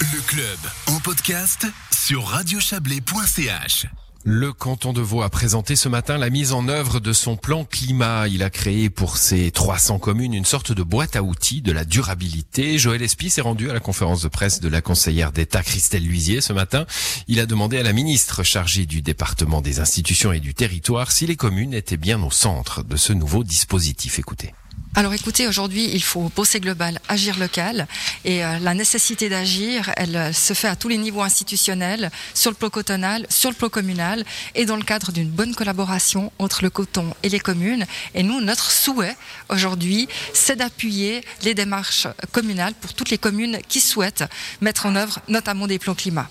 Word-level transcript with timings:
Le 0.00 0.20
club 0.22 0.58
en 0.86 0.98
podcast 1.00 1.66
sur 1.92 2.24
radiochablais.ch. 2.24 3.86
Le 4.24 4.54
canton 4.54 4.94
de 4.94 5.02
Vaud 5.02 5.20
a 5.20 5.28
présenté 5.28 5.76
ce 5.76 5.90
matin 5.90 6.16
la 6.16 6.30
mise 6.30 6.54
en 6.54 6.68
œuvre 6.68 7.00
de 7.00 7.12
son 7.12 7.36
plan 7.36 7.66
climat. 7.66 8.26
Il 8.26 8.42
a 8.42 8.48
créé 8.48 8.88
pour 8.88 9.18
ses 9.18 9.50
300 9.50 9.98
communes 9.98 10.32
une 10.32 10.46
sorte 10.46 10.72
de 10.72 10.82
boîte 10.82 11.16
à 11.16 11.22
outils 11.22 11.60
de 11.60 11.70
la 11.70 11.84
durabilité. 11.84 12.78
Joël 12.78 13.02
Espy 13.02 13.28
s'est 13.28 13.42
rendu 13.42 13.68
à 13.68 13.74
la 13.74 13.80
conférence 13.80 14.22
de 14.22 14.28
presse 14.28 14.60
de 14.60 14.70
la 14.70 14.80
conseillère 14.80 15.32
d'État 15.32 15.62
Christelle 15.62 16.04
Luisier 16.04 16.40
ce 16.40 16.54
matin. 16.54 16.86
Il 17.28 17.38
a 17.38 17.44
demandé 17.44 17.76
à 17.76 17.82
la 17.82 17.92
ministre 17.92 18.42
chargée 18.42 18.86
du 18.86 19.02
département 19.02 19.60
des 19.60 19.80
institutions 19.80 20.32
et 20.32 20.40
du 20.40 20.54
territoire 20.54 21.12
si 21.12 21.26
les 21.26 21.36
communes 21.36 21.74
étaient 21.74 21.98
bien 21.98 22.22
au 22.22 22.30
centre 22.30 22.82
de 22.84 22.96
ce 22.96 23.12
nouveau 23.12 23.44
dispositif. 23.44 24.18
Écoutez. 24.18 24.54
Alors 24.96 25.14
écoutez, 25.14 25.46
aujourd'hui, 25.46 25.88
il 25.92 26.02
faut 26.02 26.32
bosser 26.34 26.58
global, 26.58 26.98
agir 27.08 27.38
local. 27.38 27.86
Et 28.24 28.44
euh, 28.44 28.58
la 28.58 28.74
nécessité 28.74 29.28
d'agir, 29.28 29.92
elle 29.96 30.16
euh, 30.16 30.32
se 30.32 30.52
fait 30.52 30.66
à 30.66 30.74
tous 30.74 30.88
les 30.88 30.98
niveaux 30.98 31.22
institutionnels, 31.22 32.10
sur 32.34 32.50
le 32.50 32.56
plan 32.56 32.70
cotonal, 32.70 33.24
sur 33.28 33.50
le 33.50 33.56
plan 33.56 33.68
communal, 33.68 34.24
et 34.56 34.66
dans 34.66 34.76
le 34.76 34.82
cadre 34.82 35.12
d'une 35.12 35.28
bonne 35.28 35.54
collaboration 35.54 36.32
entre 36.40 36.64
le 36.64 36.70
coton 36.70 37.14
et 37.22 37.28
les 37.28 37.38
communes. 37.38 37.86
Et 38.14 38.24
nous, 38.24 38.40
notre 38.40 38.72
souhait 38.72 39.16
aujourd'hui, 39.48 40.08
c'est 40.34 40.56
d'appuyer 40.56 41.22
les 41.44 41.54
démarches 41.54 42.08
communales 42.32 42.74
pour 42.74 42.92
toutes 42.92 43.10
les 43.10 43.18
communes 43.18 43.58
qui 43.68 43.80
souhaitent 43.80 44.24
mettre 44.60 44.86
en 44.86 44.96
œuvre 44.96 45.20
notamment 45.28 45.68
des 45.68 45.78
plans 45.78 45.94
climat. 45.94 46.28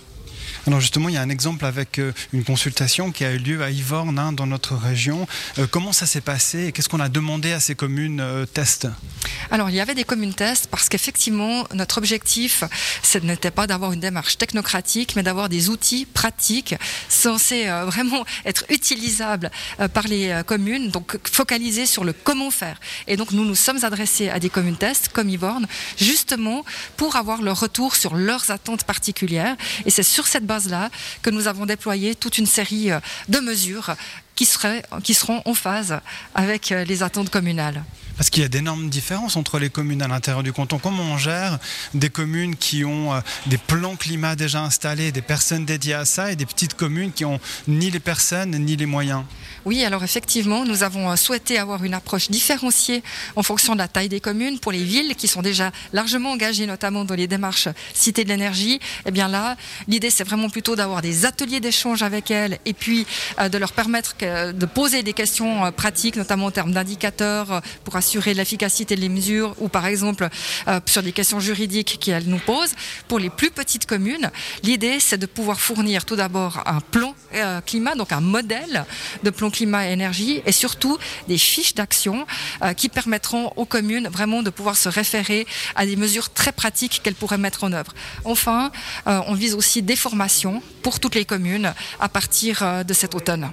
Alors 0.68 0.82
justement, 0.82 1.10
il 1.10 1.16
y 1.16 1.18
a 1.18 1.22
un 1.22 1.30
exemple 1.30 1.66
avec 1.66 2.00
euh, 2.00 2.12
une 2.34 2.44
consultation 2.44 3.12
qui 3.12 3.24
a 3.24 3.32
eu 3.32 3.38
lieu 3.38 3.64
à 3.64 3.72
Yvorne, 3.72 4.20
hein, 4.20 4.34
dans 4.34 4.46
notre 4.46 4.76
région. 4.76 5.28
Euh, 5.58 5.68
comment 5.70 5.94
ça 5.94 6.06
s'est 6.06 6.22
passé 6.22 6.66
et 6.66 6.72
qu'est-ce 6.72 6.90
qu'on 6.90 7.00
a 7.00 7.10
demandé 7.10 7.54
à 7.54 7.60
ces 7.60 7.76
communes 7.76 8.20
euh, 8.20 8.46
tests 8.46 8.88
Alors, 9.52 9.70
il 9.70 9.76
y 9.78 9.80
avait 9.80 9.96
des 9.96 10.04
communes 10.04 10.34
tests 10.34 10.68
parce 10.68 10.90
qu'effectivement, 10.90 11.66
notre 11.74 11.98
objectif, 11.98 12.64
ce 13.04 13.18
n'était 13.20 13.52
pas 13.52 13.68
d'avoir 13.68 13.94
une 13.94 14.02
démarche 14.02 14.38
technocratique, 14.38 15.16
mais 15.16 15.24
d'avoir 15.24 15.48
des 15.48 15.70
outils 15.70 16.06
pratiques 16.06 16.76
censés 17.08 17.68
vraiment 17.86 18.26
être 18.46 18.66
utilisables 18.70 19.52
par 19.94 20.08
les 20.08 20.42
communes, 20.46 20.90
donc 20.90 21.18
focalisés 21.30 21.86
sur 21.86 22.04
le 22.04 22.14
comment 22.14 22.52
faire. 22.52 22.80
Et 23.08 23.18
donc, 23.18 23.32
nous 23.32 23.46
nous 23.46 23.56
sommes 23.56 23.84
adressés 23.84 24.30
à 24.30 24.40
des 24.40 24.50
communes 24.50 24.78
tests 24.78 25.10
comme 25.10 25.30
Yvorne, 25.30 25.68
justement 25.98 26.66
pour 26.98 27.16
avoir 27.16 27.42
leur 27.42 27.60
retour 27.60 27.96
sur 27.96 28.16
leurs 28.16 28.52
attentes 28.52 28.84
particulières. 28.84 29.56
Et 29.86 29.90
c'est 29.90 30.04
sur 30.04 30.28
cette 30.28 30.46
base-là 30.50 30.90
que 31.22 31.30
nous 31.30 31.48
avons 31.48 31.66
déployé 31.66 32.16
toute 32.16 32.38
une 32.38 32.48
série 32.48 32.92
euh, 32.92 33.00
de 33.30 33.40
mesures 33.40 33.96
qui, 34.36 34.46
seront 34.46 35.42
en 35.46 35.54
phase 35.54 36.00
avec 36.34 36.72
euh, 36.72 36.84
les 36.86 37.04
attentes 37.04 37.30
communales. 37.30 37.84
Parce 38.20 38.30
qu'il 38.30 38.44
y 38.44 38.46
a 38.46 38.50
d'énormes 38.50 38.90
différences 38.90 39.38
entre 39.38 39.60
les 39.60 39.70
communes 39.70 40.02
à 40.02 40.10
l'intérieur 40.10 40.44
du 40.44 40.52
canton. 40.52 40.78
Comment 40.78 41.04
on 41.04 41.18
gère 41.18 41.58
des 41.94 42.10
communes 42.10 42.58
qui 42.58 42.84
ont 42.84 43.14
euh, 43.14 43.22
des 43.46 43.58
plans 43.58 43.96
climat 43.96 44.36
déjà 44.36 44.62
installés, 44.62 45.14
des 45.14 45.22
personnes 45.22 45.64
dédiées 45.64 45.94
à 45.94 46.04
ça, 46.04 46.30
et 46.30 46.36
des 46.36 46.46
petites 46.46 46.74
communes 46.74 47.14
qui 47.14 47.24
ont 47.24 47.40
ni 47.70 47.90
les 47.90 48.02
personnes 48.02 48.52
ni 48.58 48.76
les 48.76 48.86
moyens? 48.86 49.24
Oui, 49.64 49.86
alors 49.86 50.04
effectivement, 50.04 50.66
nous 50.66 50.84
avons 50.84 51.10
euh, 51.10 51.16
souhaité 51.16 51.58
avoir 51.60 51.86
une 51.86 51.94
approche 51.94 52.30
différenciée 52.30 53.04
en 53.38 53.44
fonction 53.44 53.72
de 53.72 53.78
la 53.78 53.88
taille 53.88 54.10
des 54.10 54.20
communes. 54.20 54.60
Pour 54.60 54.74
les 54.74 54.84
villes 54.84 55.16
qui 55.16 55.30
sont 55.30 55.42
déjà 55.42 55.72
largement 55.94 56.32
engagées, 56.32 56.66
notamment 56.66 57.06
dans 57.06 57.16
les 57.16 57.28
démarches 57.28 57.70
Cité 57.94 58.26
de 58.26 58.30
l'énergie, 58.30 58.82
eh 59.06 59.12
bien 59.12 59.30
là, 59.30 59.56
l'idée 59.88 60.10
c'est 60.10 60.26
vraiment 60.26 60.50
plutôt 60.50 60.76
d'avoir 60.76 61.02
des 61.02 61.26
ateliers 61.26 61.62
d'échange 61.62 62.04
avec 62.04 62.32
elles 62.32 62.60
et 62.66 62.74
puis 62.74 63.08
euh, 63.40 63.48
de 63.48 63.58
leur 63.58 63.72
permettre 63.72 64.16
de 64.20 64.66
poser 64.66 65.04
des 65.04 65.14
questions 65.14 65.72
pratiques, 65.72 66.18
notamment 66.18 66.48
en 66.48 66.52
termes 66.52 66.74
d'indicateurs 66.74 67.62
pour 67.86 67.96
assurer 67.96 68.09
assurer 68.10 68.34
l'efficacité 68.34 68.96
des 68.96 69.08
mesures 69.08 69.54
ou 69.60 69.68
par 69.70 69.86
exemple 69.86 70.30
euh, 70.68 70.80
sur 70.88 71.04
des 71.04 71.12
questions 71.12 71.40
juridiques 71.40 72.00
qu'elles 72.02 72.26
nous 72.26 72.40
posent. 72.40 72.74
Pour 73.08 73.20
les 73.20 73.30
plus 73.30 73.52
petites 73.52 73.86
communes, 73.86 74.32
l'idée 74.64 75.00
c'est 75.00 75.20
de 75.20 75.28
pouvoir 75.28 75.60
fournir 75.60 76.06
tout 76.06 76.16
d'abord 76.16 76.64
un 76.66 76.80
plan 76.80 77.14
euh, 77.36 77.62
climat, 77.62 77.94
donc 77.94 78.12
un 78.12 78.20
modèle 78.20 78.84
de 79.22 79.30
plan 79.30 79.52
climat 79.52 79.88
et 79.88 79.92
énergie 79.92 80.42
et 80.48 80.52
surtout 80.52 80.98
des 81.28 81.38
fiches 81.38 81.76
d'action 81.76 82.26
euh, 82.64 82.74
qui 82.74 82.90
permettront 82.90 83.54
aux 83.58 83.66
communes 83.66 84.08
vraiment 84.08 84.42
de 84.42 84.50
pouvoir 84.50 84.76
se 84.76 84.90
référer 84.90 85.46
à 85.76 85.86
des 85.86 85.96
mesures 85.96 86.34
très 86.34 86.52
pratiques 86.52 87.02
qu'elles 87.04 87.14
pourraient 87.14 87.38
mettre 87.38 87.64
en 87.64 87.74
œuvre. 87.74 87.94
Enfin, 88.26 88.72
on 89.06 89.36
vise 89.36 89.54
aussi 89.54 89.84
des 89.84 89.96
formations 89.96 90.64
pour 90.82 91.00
toutes 91.00 91.16
les 91.16 91.26
communes 91.26 91.74
à 92.00 92.10
partir 92.10 92.84
de 92.84 92.94
cet 92.94 93.14
automne. 93.14 93.52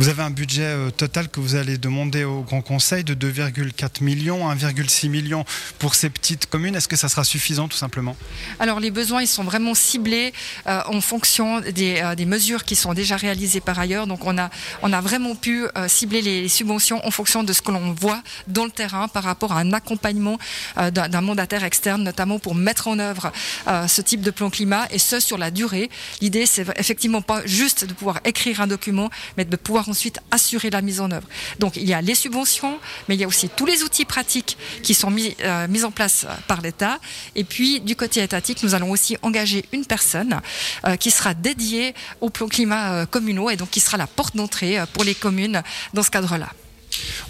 Vous 0.00 0.08
avez 0.08 0.22
un 0.22 0.30
budget 0.30 0.62
euh, 0.62 0.90
total 0.90 1.28
que 1.28 1.40
vous 1.40 1.56
allez 1.56 1.76
demander 1.76 2.24
au 2.24 2.40
Grand 2.40 2.62
Conseil 2.62 3.04
de 3.04 3.12
2,4 3.12 4.02
millions, 4.02 4.50
1,6 4.50 5.10
million 5.10 5.44
pour 5.78 5.94
ces 5.94 6.08
petites 6.08 6.46
communes. 6.46 6.74
Est-ce 6.74 6.88
que 6.88 6.96
ça 6.96 7.10
sera 7.10 7.22
suffisant 7.22 7.68
tout 7.68 7.76
simplement? 7.76 8.16
Alors 8.60 8.80
les 8.80 8.90
besoins, 8.90 9.20
ils 9.20 9.26
sont 9.26 9.44
vraiment 9.44 9.74
ciblés 9.74 10.32
euh, 10.66 10.80
en 10.86 11.02
fonction 11.02 11.60
des, 11.60 12.00
euh, 12.02 12.14
des, 12.14 12.24
mesures 12.24 12.64
qui 12.64 12.76
sont 12.76 12.94
déjà 12.94 13.18
réalisées 13.18 13.60
par 13.60 13.78
ailleurs. 13.78 14.06
Donc 14.06 14.24
on 14.24 14.38
a, 14.38 14.48
on 14.80 14.90
a 14.94 15.02
vraiment 15.02 15.34
pu 15.34 15.66
cibler 15.86 16.22
les 16.22 16.48
subventions 16.48 17.06
en 17.06 17.10
fonction 17.10 17.42
de 17.42 17.52
ce 17.52 17.60
que 17.60 17.70
l'on 17.70 17.92
voit 17.92 18.22
dans 18.46 18.64
le 18.64 18.70
terrain 18.70 19.06
par 19.06 19.24
rapport 19.24 19.52
à 19.52 19.58
un 19.58 19.74
accompagnement 19.74 20.38
d'un 20.76 21.20
mandataire 21.20 21.62
externe, 21.62 22.02
notamment 22.02 22.38
pour 22.38 22.54
mettre 22.54 22.88
en 22.88 22.98
œuvre 22.98 23.32
ce 23.66 24.00
type 24.00 24.22
de 24.22 24.30
plan 24.30 24.48
climat 24.48 24.86
et 24.90 24.98
ce 24.98 25.20
sur 25.20 25.36
la 25.36 25.50
durée. 25.50 25.90
L'idée, 26.22 26.46
c'est 26.46 26.66
effectivement 26.78 27.20
pas 27.20 27.44
juste 27.44 27.84
de 27.84 27.92
pouvoir 27.92 28.20
écrire 28.24 28.60
un 28.60 28.66
document, 28.66 29.10
mais 29.36 29.44
de 29.44 29.56
pouvoir 29.56 29.89
ensuite 29.90 30.20
assurer 30.30 30.70
la 30.70 30.82
mise 30.82 31.00
en 31.00 31.10
œuvre. 31.10 31.26
Donc 31.58 31.76
il 31.76 31.88
y 31.88 31.94
a 31.94 32.00
les 32.00 32.14
subventions, 32.14 32.78
mais 33.08 33.14
il 33.16 33.20
y 33.20 33.24
a 33.24 33.28
aussi 33.28 33.48
tous 33.48 33.66
les 33.66 33.82
outils 33.82 34.04
pratiques 34.04 34.56
qui 34.82 34.94
sont 34.94 35.10
mis, 35.10 35.36
euh, 35.42 35.66
en 35.82 35.90
place 35.90 36.26
par 36.46 36.60
l'État. 36.60 36.98
Et 37.34 37.44
puis 37.44 37.80
du 37.80 37.96
côté 37.96 38.22
étatique, 38.22 38.62
nous 38.62 38.74
allons 38.74 38.90
aussi 38.90 39.16
engager 39.22 39.64
une 39.72 39.86
personne 39.86 40.40
euh, 40.86 40.96
qui 40.96 41.10
sera 41.10 41.34
dédiée 41.34 41.94
au 42.20 42.30
plan 42.30 42.48
climat 42.48 42.92
euh, 42.92 43.06
communaux 43.06 43.50
et 43.50 43.56
donc 43.56 43.70
qui 43.70 43.80
sera 43.80 43.96
la 43.96 44.06
porte 44.06 44.36
d'entrée 44.36 44.78
pour 44.92 45.04
les 45.04 45.14
communes 45.14 45.62
dans 45.94 46.02
ce 46.02 46.10
cadre-là. 46.10 46.50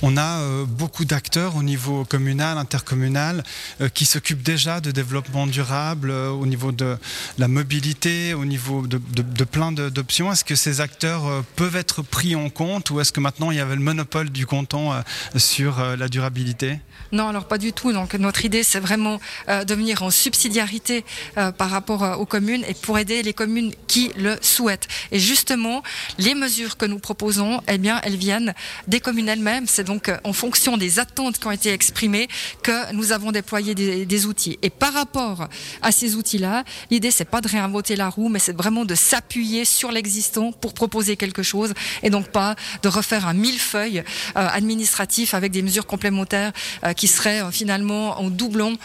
On 0.03 0.17
a 0.17 0.41
euh, 0.41 0.65
beaucoup 0.65 1.05
d'acteurs 1.05 1.57
au 1.57 1.63
niveau 1.63 2.07
communal, 2.07 2.57
intercommunal, 2.57 3.43
euh, 3.81 3.89
qui 3.91 4.07
s'occupent 4.07 4.43
déjà 4.43 4.81
de 4.81 4.91
développement 4.91 5.47
durable, 5.47 6.11
euh, 6.11 6.31
au 6.31 6.47
niveau 6.47 6.73
de 6.73 6.97
la 7.37 7.49
mobilité, 7.49 8.33
au 8.33 8.47
niveau 8.47 8.87
de, 8.87 8.99
plein 9.45 9.73
d'options. 9.73 10.33
Est-ce 10.33 10.45
que 10.45 10.55
ces 10.55 10.81
acteurs 10.81 11.45
peuvent 11.57 11.77
être 11.77 12.03
pris 12.03 12.35
en 12.37 12.51
compte 12.51 12.91
ou 12.91 13.01
est-ce 13.01 13.13
que 13.13 13.21
maintenant 13.21 13.51
il 13.51 13.57
y 13.57 13.61
avait 13.61 13.75
le 13.75 13.83
monopole 13.83 14.31
du 14.31 14.47
canton 14.47 14.93
sur 15.37 15.81
la 15.97 16.09
durabilité? 16.09 16.79
Non, 17.11 17.29
alors 17.29 17.49
pas 17.49 17.59
du 17.59 17.73
tout. 17.73 17.93
Donc 17.93 18.15
notre 18.15 18.45
idée, 18.45 18.63
c'est 18.63 18.79
vraiment 18.79 19.19
de 19.49 19.75
venir 19.75 20.03
en 20.03 20.11
subsidiarité 20.11 21.05
par 21.35 21.71
rapport 21.71 22.21
aux 22.21 22.27
communes 22.27 22.65
et 22.69 22.75
pour 22.75 22.99
aider 22.99 23.23
les 23.23 23.33
communes 23.33 23.73
qui 23.89 24.13
le 24.17 24.37
souhaitent. 24.41 24.89
Et 25.11 25.19
justement, 25.19 25.83
les 26.19 26.35
mesures 26.35 26.77
que 26.77 26.87
nous 26.87 26.99
proposons, 26.99 27.61
eh 27.67 27.79
bien, 27.79 28.01
elles 28.05 28.17
viennent 28.17 28.55
des 28.87 29.01
communes 29.01 29.29
elles-mêmes 29.29 29.67
donc 29.91 30.09
euh, 30.09 30.17
en 30.23 30.33
fonction 30.33 30.77
des 30.77 31.01
attentes 31.01 31.39
qui 31.41 31.47
ont 31.49 31.51
été 31.51 31.73
exprimées 31.73 32.29
que 32.63 32.93
nous 32.95 33.11
avons 33.11 33.33
déployé 33.33 33.75
des, 33.75 34.27
outils. 34.27 34.57
Et 34.63 34.71
par 34.71 34.93
rapport 34.93 35.49
à 35.83 35.91
ces 35.91 36.15
outils-là, 36.15 36.63
l'idée 36.91 37.11
c'est 37.11 37.25
pas 37.25 37.41
de 37.41 37.49
réinventer 37.49 37.97
la 37.97 38.09
roue, 38.09 38.29
mais 38.29 38.39
c'est 38.39 38.57
vraiment 38.57 38.85
de 38.85 38.95
s'appuyer 38.95 39.65
sur 39.65 39.91
l'existant 39.91 40.53
pour 40.53 40.75
proposer 40.75 41.17
quelque 41.17 41.43
chose 41.43 41.75
et 42.05 42.11
donc 42.11 42.29
pas 42.29 42.55
de 42.83 42.89
refaire 42.89 43.27
un 43.27 43.35
millefeuille 43.35 43.99
euh, 43.99 44.03
administratif 44.35 45.35
avec 45.35 45.51
des 45.51 45.63
mesures 45.63 45.87
complémentaires 45.87 46.53
euh, 46.85 46.93
qui 46.93 47.09
seraient 47.09 47.43
finalement 47.51 48.21
en 48.21 48.31
doublon 48.31 48.77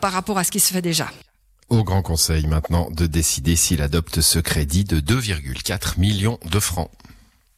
par 0.00 0.12
rapport 0.12 0.38
à 0.38 0.44
ce 0.44 0.50
qui 0.50 0.60
se 0.60 0.72
fait 0.72 0.82
déjà. 0.82 1.10
Au 1.68 1.82
Grand 1.84 2.02
Conseil 2.02 2.46
maintenant 2.46 2.88
de 2.90 3.06
décider 3.06 3.56
s'il 3.56 3.82
adopte 3.82 4.20
ce 4.20 4.38
crédit 4.38 4.84
de 4.84 5.00
2,4 5.00 5.98
millions 5.98 6.38
de 6.50 6.60
francs. 6.60 6.90